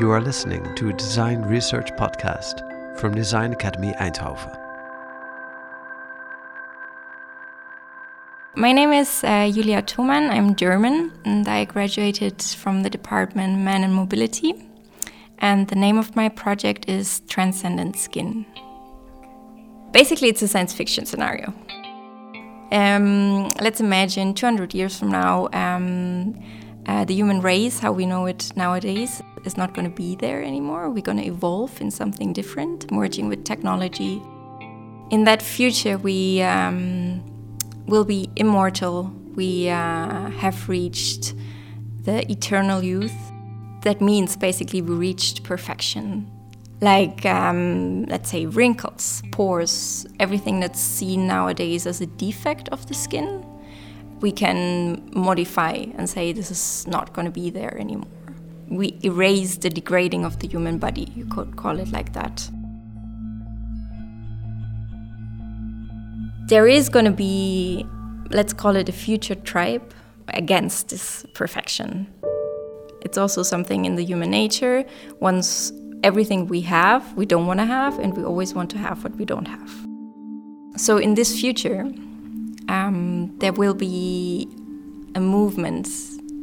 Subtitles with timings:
[0.00, 2.62] You are listening to a design research podcast
[3.00, 4.56] from Design Academy Eindhoven.
[8.54, 10.30] My name is uh, Julia Thomann.
[10.30, 14.54] I'm German and I graduated from the department Man and Mobility.
[15.38, 18.46] And the name of my project is Transcendent Skin.
[19.90, 21.52] Basically, it's a science fiction scenario.
[22.70, 26.40] Um, let's imagine 200 years from now, um,
[26.86, 30.42] uh, the human race, how we know it nowadays, is not going to be there
[30.42, 30.90] anymore.
[30.90, 34.22] We're going to evolve in something different, merging with technology.
[35.10, 37.22] In that future, we um,
[37.86, 39.12] will be immortal.
[39.34, 41.34] We uh, have reached
[42.02, 43.16] the eternal youth.
[43.82, 46.30] That means basically we reached perfection.
[46.80, 52.94] Like, um, let's say, wrinkles, pores, everything that's seen nowadays as a defect of the
[52.94, 53.44] skin,
[54.20, 58.17] we can modify and say this is not going to be there anymore
[58.70, 62.48] we erase the degrading of the human body, you could call it like that.
[66.48, 67.86] There is going to be,
[68.30, 69.92] let's call it a future tribe
[70.28, 72.06] against this perfection.
[73.02, 74.84] It's also something in the human nature.
[75.20, 75.72] Once
[76.02, 79.14] everything we have, we don't want to have, and we always want to have what
[79.16, 79.70] we don't have.
[80.76, 81.86] So, in this future,
[82.68, 84.48] um, there will be
[85.14, 85.88] a movement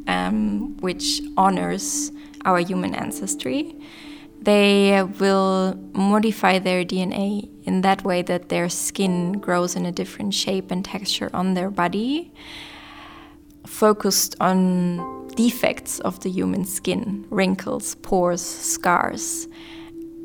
[0.07, 2.11] um, which honors
[2.45, 3.75] our human ancestry.
[4.41, 10.33] They will modify their DNA in that way that their skin grows in a different
[10.33, 12.31] shape and texture on their body,
[13.65, 19.47] focused on defects of the human skin wrinkles, pores, scars.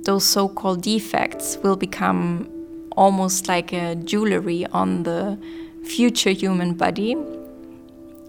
[0.05, 2.49] Those so called defects will become
[2.97, 5.39] almost like a jewelry on the
[5.85, 7.17] future human body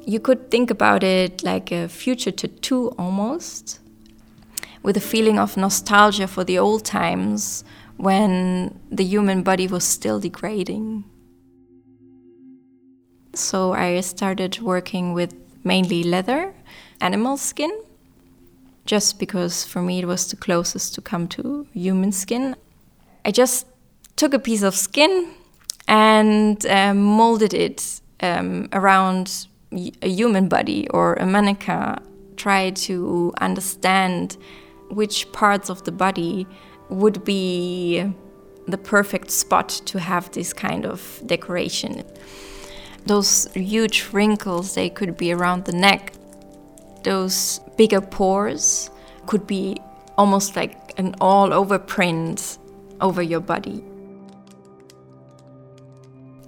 [0.06, 3.80] you could think about it like a future tattoo almost,
[4.84, 7.64] with a feeling of nostalgia for the old times
[7.98, 11.04] when the human body was still degrading.
[13.34, 16.54] So I started working with mainly leather,
[17.00, 17.72] animal skin,
[18.86, 22.56] just because for me it was the closest to come to human skin.
[23.24, 23.68] I just
[24.16, 25.32] took a piece of skin
[25.88, 31.98] and um, molded it um, around a human body or a mannequin
[32.36, 34.38] try to understand
[34.90, 36.48] which parts of the body
[36.90, 38.04] would be
[38.68, 42.04] the perfect spot to have this kind of decoration.
[43.06, 46.14] Those huge wrinkles, they could be around the neck.
[47.04, 48.90] Those bigger pores
[49.26, 49.78] could be
[50.18, 52.58] almost like an all over print
[53.00, 53.84] over your body.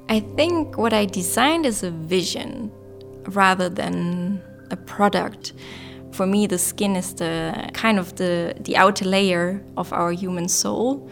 [0.10, 2.72] I think what I designed is a vision
[3.28, 4.42] rather than
[4.72, 5.54] a product.
[6.12, 10.48] For me, the skin is the kind of the, the outer layer of our human
[10.48, 11.10] soul.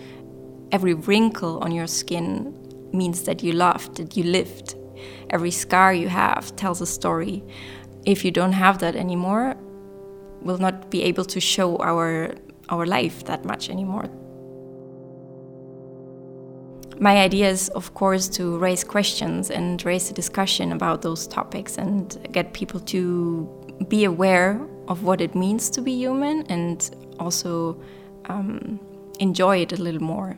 [0.71, 2.53] Every wrinkle on your skin
[2.93, 4.75] means that you loved, that you lived.
[5.29, 7.43] Every scar you have tells a story.
[8.05, 9.55] If you don't have that anymore,
[10.41, 12.35] we'll not be able to show our
[12.69, 14.09] our life that much anymore.
[17.01, 21.79] My idea is, of course, to raise questions and raise a discussion about those topics
[21.79, 23.49] and get people to
[23.87, 26.87] be aware of what it means to be human and
[27.19, 27.81] also
[28.25, 28.79] um,
[29.19, 30.37] enjoy it a little more.